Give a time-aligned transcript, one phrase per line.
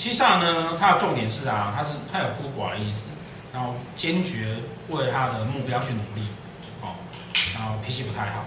[0.00, 3.04] 七煞呢，它的重点是啊，它是它有孤寡的意思，
[3.52, 4.56] 然后坚决
[4.88, 6.26] 为他的目标去努力，
[6.80, 6.96] 哦，
[7.52, 8.44] 然后脾气不太好，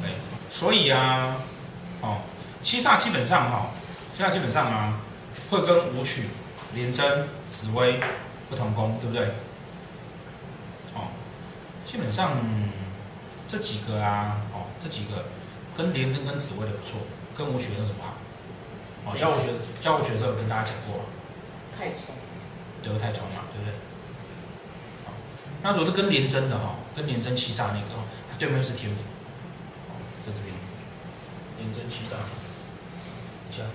[0.00, 0.12] 对，
[0.52, 1.38] 所以啊，
[2.02, 2.18] 哦，
[2.62, 3.66] 七煞基本上哈、哦，
[4.16, 5.00] 七煞基本上啊，
[5.50, 6.28] 会跟武曲、
[6.72, 8.00] 廉贞、紫薇
[8.48, 9.26] 不同宫，对不对？
[10.94, 11.08] 哦，
[11.84, 12.30] 基本上
[13.48, 15.24] 这几个啊，哦，这几个
[15.76, 17.00] 跟廉贞跟紫薇的不错，
[17.36, 18.14] 跟武曲那个不好。
[19.06, 19.48] 哦，教务学
[19.80, 21.04] 教务学的时候有跟大家讲过，
[21.76, 22.14] 太冲，
[22.82, 23.74] 对，太冲嘛，对不对？
[25.04, 25.12] 好，
[25.62, 29.02] 那如果是跟连贞的哈，跟连贞七煞那个哈，它对面是天府，
[29.88, 30.54] 哦，在这边，
[31.58, 32.16] 连贞七煞，
[33.50, 33.70] 这样，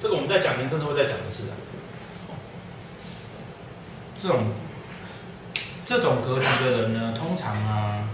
[0.00, 1.52] 这个我们在讲连贞都会再讲一次的，
[4.16, 4.46] 这种
[5.84, 8.08] 这种格局的人呢，通常啊，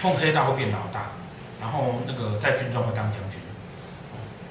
[0.00, 1.10] 碰黑道会变老大。
[1.64, 3.40] 然后那个在军中会当将军，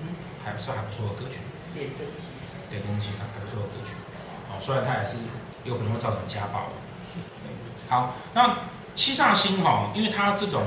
[0.01, 0.09] 嗯，
[0.43, 1.37] 还算还不错的格局。
[1.75, 1.85] 对，
[2.71, 3.93] 廉贞七煞还不错的格局。
[4.49, 5.17] 哦，虽然他也是
[5.63, 6.69] 有可能会造成家暴。
[7.87, 8.57] 好，那
[8.95, 10.63] 七煞星哈，因为他这种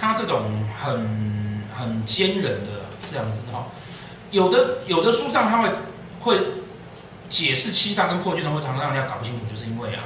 [0.00, 3.66] 他这种很很坚韧的这样子哈，
[4.30, 5.70] 有的有的书上他会
[6.20, 6.46] 会
[7.28, 10.00] 解释七煞跟破军的，会常常让人家搞不清楚，就是因为啊，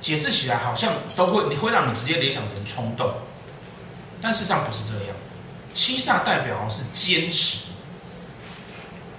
[0.00, 3.12] 解释起来好像都会你会让你直接联想成冲动。
[4.20, 5.14] 但事实上不是这样，
[5.74, 7.68] 七煞代表是坚持，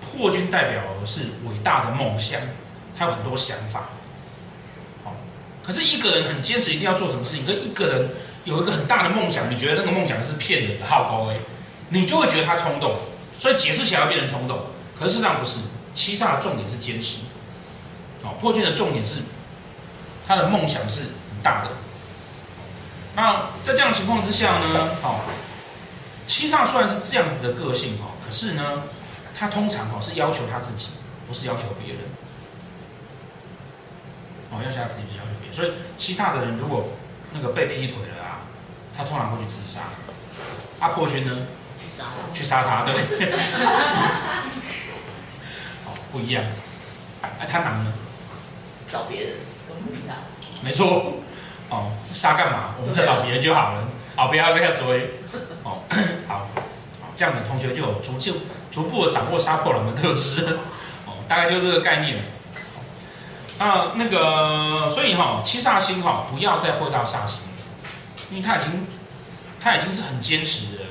[0.02, 2.42] 破军代表的是伟大的梦想，
[2.98, 3.90] 他有很多想法。
[5.04, 5.16] 好，
[5.64, 8.10] 可是一个人很坚持一定要做什么事情，跟一个人
[8.44, 11.40] 有一个很大的梦想，你觉得那个梦想是骗人的、好高诶，
[11.90, 12.94] 你就会觉得他冲动，
[13.38, 14.60] 所以解释起来要变成冲动。
[15.00, 15.60] 可是事实上不是，
[15.96, 17.20] 七煞的重点是坚持，
[18.22, 19.16] 好，破军的重点是
[20.28, 21.70] 他的梦想是很大的。
[23.30, 25.22] 那在这样的情况之下呢，哦，
[26.26, 28.82] 七煞虽然是这样子的个性哦，可是呢，
[29.38, 30.90] 他通常哦是要求他自己，
[31.28, 32.02] 不是要求别人，
[34.50, 35.56] 哦，要求他自己，不是要求别人。
[35.56, 36.90] 所以七煞的人如果
[37.32, 38.42] 那个被劈腿了啊，
[38.98, 39.82] 他通常会去自杀。
[40.80, 41.46] 阿破军呢？
[41.84, 42.34] 去杀他。
[42.34, 42.96] 去杀他，对。
[45.86, 46.44] 哦，不一样。
[47.22, 47.94] 哎，贪狼呢？
[48.92, 49.36] 找别人，
[49.68, 50.16] 跟不理他。
[50.64, 51.14] 没错。
[51.70, 52.76] 哦，杀干嘛？
[52.80, 53.84] 我们再找别人就好了。
[54.16, 55.12] 好，不要被他追。
[55.64, 55.84] 哦，
[56.28, 56.48] 好，
[57.00, 58.34] 好，这样子同学就有逐渐
[58.72, 60.58] 逐步的掌握杀破狼的特质。
[61.06, 62.18] 哦，大概就这个概念。
[63.60, 67.40] 那那个，所以哈，七煞星哈，不要再回到煞星，
[68.32, 68.88] 因为他已经
[69.62, 70.84] 他已经是很坚持的。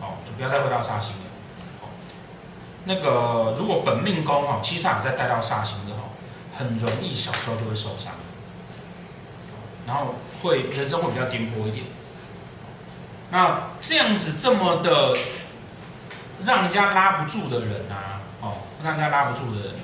[0.00, 1.26] 哦，就不要再回到煞星了。
[1.80, 1.88] 哦，
[2.84, 6.02] 那个如果本命宫哈，七煞再带到煞星的话，
[6.58, 8.12] 很容易小时候就会受伤。
[9.88, 11.86] 然后会人生会比较颠簸一点，
[13.30, 15.16] 那这样子这么的
[16.44, 19.74] 让人家拉不住的人啊，哦，让人家拉不住的人，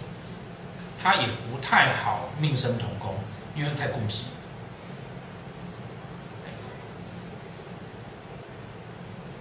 [1.03, 3.15] 他也不太好命生同工，
[3.57, 4.25] 因为太固执。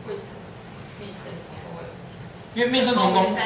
[0.08, 0.30] 为什么
[1.00, 1.84] 命生同宫？
[2.56, 3.38] 因为命生同宫，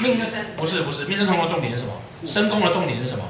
[0.00, 0.18] 命
[0.56, 1.92] 不是不是命生同工重点是什么？
[2.26, 3.24] 生工的重点是什么？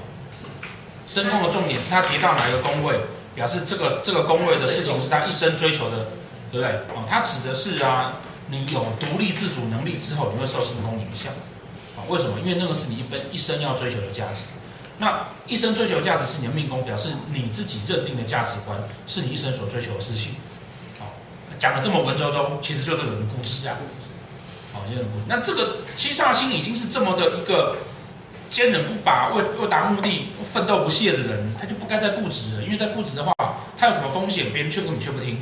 [1.10, 3.00] 身宫的重点是他提到哪一个宫位，
[3.34, 6.06] 表示这个这个宫位的事情是他一生追求的，
[6.52, 6.70] 对不对？
[6.94, 11.32] 哦，他指的是啊，你有独立自主能力之后，你会受星宫影响。
[11.96, 12.38] 啊，为什么？
[12.38, 14.42] 因为那个是你一辈一生要追求的价值。
[14.98, 18.78] 那一生追求的价值是你的命宫，表示你自己认定的价值观
[19.08, 20.36] 是你一生所追求的事情。
[21.00, 21.06] 好，
[21.58, 23.76] 讲的这么文绉绉，其实就是很固执啊。
[24.72, 25.02] 好，就。
[25.26, 27.74] 那这个七煞星已经是这么的一个。
[28.50, 32.64] 坚韧不拔，为为达目的奋斗不懈的人，他就不该再固执了。
[32.64, 33.32] 因为在固执的话，
[33.78, 35.40] 他有什么风险，别人劝过你却不听。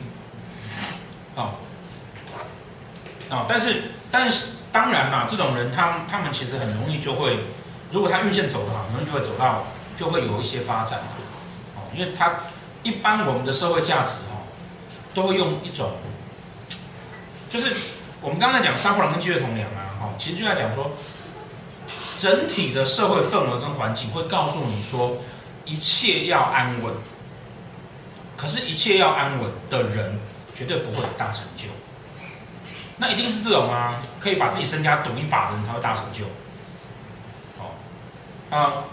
[1.34, 1.50] 啊、哦，
[3.30, 7.38] 啊、哦，但是但是当然啦，这种人他他们其实很容易就会，
[7.90, 9.64] 如果他运线走的好，可能就会走到
[9.96, 10.98] 就会有一些发展。
[11.76, 12.34] 哦，因为他
[12.82, 14.44] 一般我们的社会价值哦，
[15.14, 15.92] 都会用一种，
[17.48, 17.74] 就是
[18.20, 20.90] 我们刚才讲杀破狼跟机会同梁啊，哈，其实就在讲说。
[22.18, 25.16] 整体的社会氛围跟环境会告诉你说，
[25.64, 26.92] 一切要安稳。
[28.36, 30.18] 可是，一切要安稳的人，
[30.54, 31.66] 绝对不会有大成就。
[32.96, 36.24] 那一定是这种啊，可以把自己身家赌一把的人才会大成就。
[37.56, 37.74] 好，
[38.50, 38.84] 啊，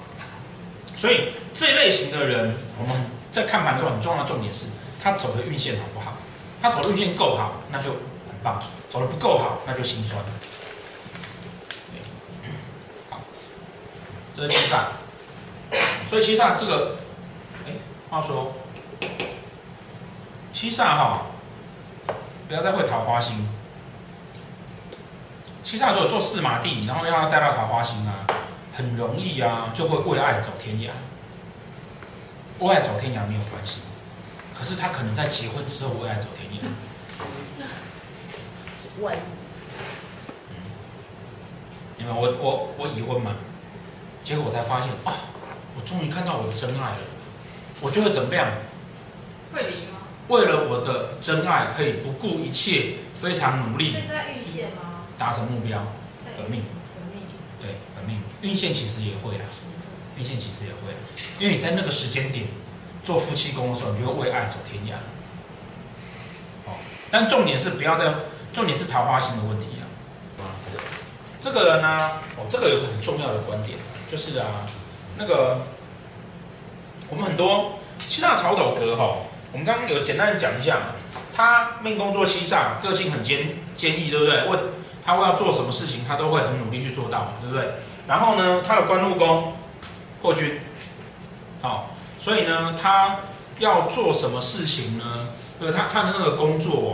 [0.95, 2.95] 所以这一类型的人，我们
[3.31, 4.67] 在看盘的时候很重要的重点是，
[5.01, 6.13] 他走的运线好不好？
[6.61, 10.23] 他走的运线够好，那就很棒；走的不够好，那就心酸。
[14.35, 14.79] 这是七煞，
[16.09, 16.97] 所以七煞这个，
[17.65, 17.71] 哎，
[18.09, 18.53] 话说，
[20.51, 21.21] 七煞哈，
[22.47, 23.47] 不要再会桃花星，
[25.63, 28.27] 七煞如果做四马地，然后让他带到桃花星啊，
[28.73, 30.89] 很容易啊，就会为爱走天涯。
[32.59, 33.81] 为爱走天涯没有关系，
[34.57, 36.65] 可是他可能在结婚之后为爱走天涯。
[39.01, 39.17] 外
[40.49, 40.55] 嗯，
[41.99, 43.31] 因为我我我已婚嘛，
[44.25, 45.13] 结果我才发现啊，
[45.77, 46.97] 我终于看到我的真爱了，
[47.79, 48.47] 我就会怎么样？
[49.53, 49.99] 会离吗？
[50.27, 53.93] 为了我的真爱，可以不顾一切，非常努力。
[53.93, 55.05] 这是在运线吗？
[55.15, 55.77] 达成目标，
[56.35, 56.63] 本命。
[56.95, 57.27] 本命。
[57.61, 58.19] 对，本命。
[58.41, 59.45] 运线其实也会啊，
[60.17, 60.91] 运线其实也会，
[61.37, 62.47] 因为你在那个时间点
[63.03, 64.97] 做夫妻宫的时候，你就会为爱走天涯。
[66.65, 66.73] 哦，
[67.11, 68.11] 但重点是不要在，
[68.53, 69.85] 重点是桃花星的问题啊。
[70.41, 70.43] 啊，
[71.39, 73.77] 这个人呢，哦，这个有个很重要的观点，
[74.11, 74.45] 就是啊，
[75.17, 75.59] 那个
[77.09, 79.17] 我们很多七煞曹斗格哈。
[79.51, 80.77] 我们刚刚有简单的讲一下，
[81.35, 84.45] 他命宫做七煞，个性很坚坚毅，对不对？
[84.47, 84.59] 问
[85.05, 87.65] 他会要做什么事情，他都会很努力去做到，对不对？
[88.05, 89.53] 然后呢，他的官禄宫
[90.21, 90.59] 破军，
[91.61, 93.17] 好，所以呢，他
[93.59, 95.29] 要做什么事情呢？
[95.59, 96.91] 就是他他的那个工作哦，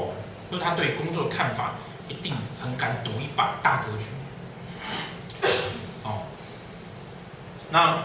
[0.52, 1.72] 就是他对工作的看法
[2.08, 4.06] 一定很敢赌一把大格局，
[7.72, 8.04] 那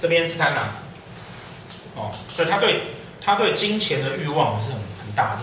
[0.00, 0.68] 这边是贪狼，
[1.96, 2.82] 哦，所以他对。
[3.22, 5.42] 他对金钱的欲望是很很大的，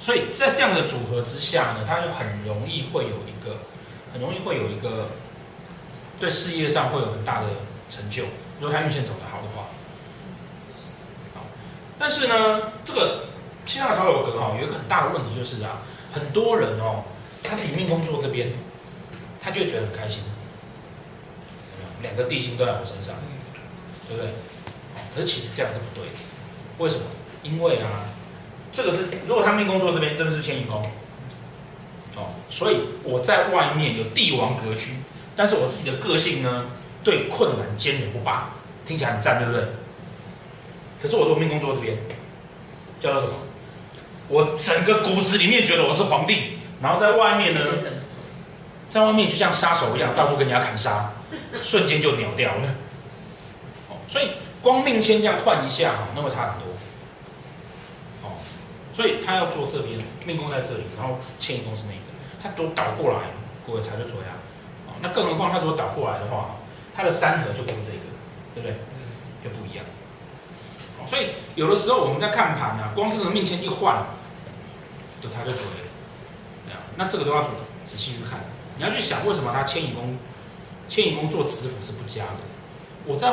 [0.00, 3.58] 所以在这样的组合之下呢，他就很容易会有一个，
[4.12, 5.08] 很容易会有一个
[6.18, 7.46] 对事业上会有很大的
[7.88, 8.24] 成就，
[8.58, 9.68] 如果他运线走得好的话。
[11.32, 11.42] 好，
[11.96, 13.26] 但是呢，这个
[13.66, 15.82] 七杀曹斗格哈，有一个很大的问题就是啊，
[16.12, 17.04] 很多人哦，
[17.44, 18.52] 他是以命工作这边，
[19.40, 20.24] 他就觉得很开心，
[22.02, 23.14] 两个地星都在我身上，
[24.08, 24.32] 对不对？
[25.14, 26.14] 可是其实这样是不对的。
[26.78, 27.02] 为什么？
[27.42, 28.04] 因为啊，
[28.72, 30.82] 这个是如果他命宫坐这边，真的是迁移宫，
[32.16, 34.92] 哦，所以我在外面有帝王格局，
[35.36, 36.66] 但是我自己的个性呢，
[37.02, 38.50] 对困难坚韧不拔，
[38.86, 39.66] 听起来很赞，对不对？
[41.02, 41.96] 可是我的命宫坐这边，
[43.00, 43.34] 叫做什么？
[44.28, 47.60] 我整个骨子里面觉得我是皇帝，然后在外面呢，
[48.88, 51.12] 在外面就像杀手一样，到处跟人家砍杀，
[51.62, 52.68] 瞬间就秒掉了。
[53.90, 54.30] 哦，所以。
[54.62, 56.70] 光命迁这样换一下哈，那会差很多。
[58.22, 58.38] 哦，
[58.94, 61.98] 所以他要做这边，命宫在这里，然后迁移宫是那个，
[62.40, 63.26] 他都倒过来，
[63.66, 64.38] 各位才就左呀。
[64.86, 66.54] 哦，那更何况他如果倒过来的话，
[66.94, 67.98] 他的三合就不是这个，
[68.54, 68.70] 对不对？
[68.70, 69.84] 嗯，就不一样。
[71.00, 74.06] 哦，所以有的时候我们在看盘啊，光是这个命迁一换，
[75.20, 76.78] 就他就左了。
[76.94, 77.50] 那这个都要仔
[77.84, 78.38] 仔细去看，
[78.76, 80.16] 你要去想为什么他迁移宫，
[80.88, 82.38] 迁移宫做子府是不加的。
[83.06, 83.32] 我在。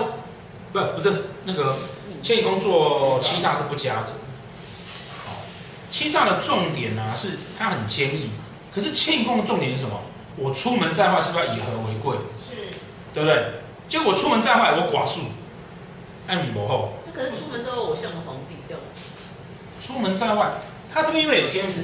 [0.72, 1.76] 不，不是那个
[2.22, 4.10] 迁移宫做七煞是不加的。
[5.26, 5.34] 好，
[5.90, 8.30] 七煞的重点呢、啊、是它很坚毅，
[8.72, 10.00] 可是迁移宫的重点是什么？
[10.38, 12.18] 我出门在外是不是要以和为贵？
[12.48, 12.56] 是，
[13.16, 13.52] 对不对？
[13.88, 15.22] 结果我出门在外我寡数，
[16.28, 16.94] 爱米薄厚。
[17.08, 18.84] 那可是出门之后我像个皇帝这样。
[19.82, 20.52] 出门在外，
[20.94, 21.84] 他这边因为有天子，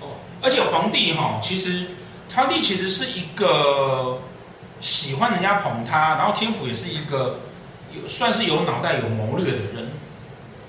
[0.00, 1.88] 哦，而且皇帝哈，其实
[2.34, 4.18] 皇帝其实是一个
[4.80, 7.40] 喜欢人家捧他，然后天府也是一个。
[7.90, 9.88] 有算是有脑袋、有谋略的人，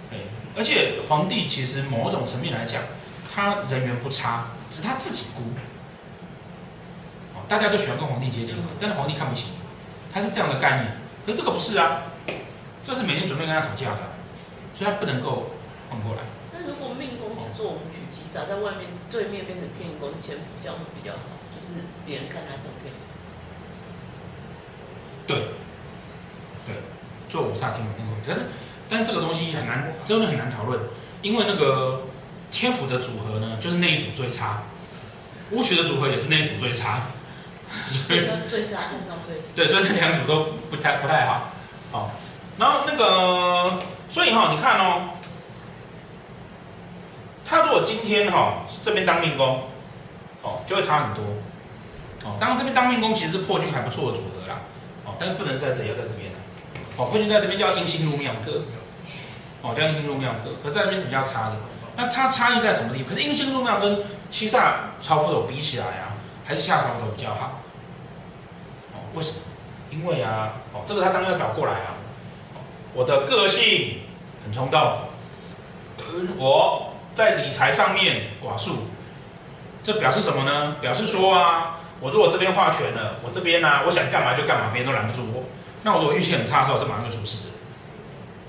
[0.09, 0.15] 哎，
[0.55, 2.81] 而且皇帝其实某种层面来讲，
[3.35, 5.43] 他人缘不差，只是他自己孤。
[7.49, 9.51] 大家都喜欢跟皇帝接近，但是皇帝看不起，
[10.13, 10.95] 他是这样的概念。
[11.25, 12.03] 可是这个不是啊，
[12.85, 13.99] 这是每天准备跟他吵架的，
[14.77, 15.51] 所以他不能够
[15.89, 16.23] 换过来。
[16.53, 22.95] 那如果命宫是做武曲七杀，在外面对面变成天宫迁府，这样会比较好，就是别人看他这样。
[25.35, 25.37] 对，
[26.65, 26.75] 对。
[27.29, 27.91] 做五煞天府，
[28.25, 28.47] 可是，
[28.89, 30.79] 但是这个东西很难，真的很难讨论，
[31.21, 32.01] 因为那个
[32.49, 34.63] 天府的组合呢，就是那一组最差，
[35.51, 37.03] 巫曲的组合也是那一组最差，
[37.91, 41.51] 所以最差碰到最差，对，所以这两组都不太不太好，
[41.91, 42.11] 好，
[42.57, 43.77] 然后那个，
[44.09, 45.09] 所以哈，你看哦，
[47.45, 49.65] 他如果今天哈这边当命宫，
[50.41, 51.23] 哦，就会差很多，
[52.23, 54.61] 哦，当然这边当命宫其实是破军还不错的组合啦，
[55.09, 56.29] 哦，但是不能在这里，要在这边。
[56.97, 58.61] 哦，不能在这边叫阴性入庙格，
[59.61, 61.55] 哦，叫阴性入庙格，可是在这边是比较差的。
[61.95, 63.09] 那它差异在什么地方？
[63.09, 66.13] 可是阴性入庙跟七煞曹府斗比起来啊，
[66.45, 67.61] 还是七煞曹府斗比较好。
[68.93, 69.37] 哦，为什么？
[69.91, 71.97] 因为啊，哦，这个他当然要倒过来啊。
[72.93, 74.01] 我的个性
[74.43, 74.99] 很冲动，
[76.37, 78.77] 我在理财上面寡数，
[79.83, 80.75] 这表示什么呢？
[80.81, 85.43] 表示说啊，我如果这边划权了，我这边呢、我想干嘛就干嘛，别人都拦不住我。
[85.83, 87.47] 那我如果运气很差的时候，这马上就出事。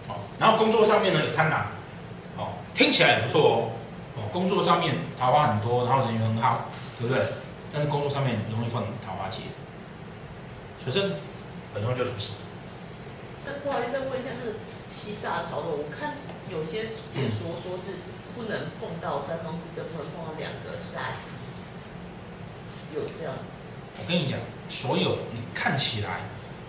[0.08, 1.66] 哦，然后工作上面呢，有贪狼，
[2.36, 3.56] 哦，听起来也不错哦。
[4.16, 6.66] 哦，工作上面桃花很多，然后人缘很好，
[6.98, 7.22] 对不对？
[7.72, 9.42] 但是工作上面容易犯桃花劫，
[10.82, 11.00] 所以这
[11.72, 12.34] 很容易就出事。
[13.46, 16.18] 那不好意思，再问一下那个七煞朝的，我看
[16.50, 18.02] 有些解说说是
[18.34, 21.14] 不能碰到三方四正，不能碰到两个煞，
[22.94, 23.34] 有这样？
[23.98, 26.20] 我跟你讲，所有你看起来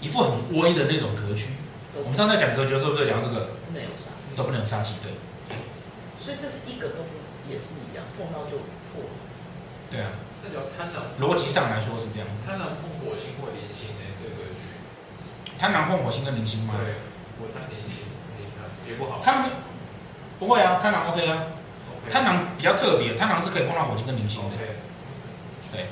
[0.02, 1.48] 一副很威的那种格局，
[1.96, 5.16] 我们上次讲格局的时候，不是讲这个不能有杀气，都不能有煞机，对。
[6.20, 7.08] 所以这是一个都
[7.48, 8.58] 也是一样，碰到就
[8.92, 9.10] 破了。
[9.90, 10.12] 对啊。
[10.44, 11.06] 那叫贪狼。
[11.22, 12.42] 逻辑上来说是这样子。
[12.46, 14.58] 贪狼碰火星或铃星呢，这个格局。
[15.58, 16.74] 贪狼碰火星跟铃星吗？
[16.84, 16.96] 对，
[17.40, 18.04] 我贪铃星，
[18.38, 19.22] 你看也不好。
[19.24, 19.52] 他们
[20.40, 21.46] 不会啊，贪狼 OK 啊。
[22.10, 24.58] 贪狼比较特别，贪狼是可以碰到火星跟铃星的。
[25.72, 25.86] 对。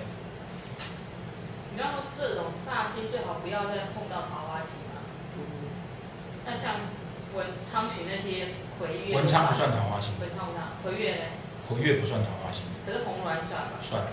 [2.20, 5.00] 这种煞星最好不要再碰到桃花星嘛。
[5.40, 5.72] 嗯。
[6.46, 6.84] 那像
[7.34, 8.60] 文昌群那些。
[9.14, 11.24] 文昌不算桃花星，文昌不算，魁月呢？
[11.68, 12.64] 魁月不算桃花星。
[12.86, 13.76] 可是红鸾算吧？
[13.82, 14.04] 算，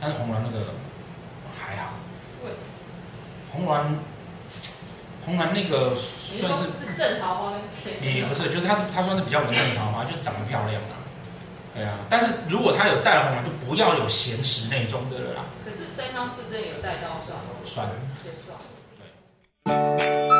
[0.00, 0.74] 但是红鸾那个
[1.56, 1.92] 还好。
[2.42, 2.66] 为什么？
[3.52, 4.02] 红鸾，
[5.24, 6.74] 红鸾那个算是。
[6.74, 7.52] 是正桃花
[8.02, 10.93] 也不是，就是它是它算是比较稳定桃花，就长得漂亮啊。
[11.74, 15.44] 对啊，但是如果他有带了红鸾，就不要有咸食那种的了啦。
[15.64, 17.50] 可是三方自证有带刀算吗？
[17.64, 17.88] 算。
[18.46, 18.56] 算。
[19.66, 20.33] 对。